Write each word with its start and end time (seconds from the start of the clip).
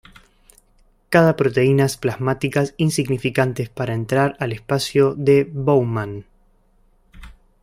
Cada 1.13 1.35
proteínas 1.37 1.95
plasmáticas 1.95 2.73
insignificantes 2.77 3.69
para 3.69 3.93
entrar 3.93 4.35
al 4.39 4.51
espacio 4.51 5.13
de 5.13 5.43
Bowman. 5.43 6.25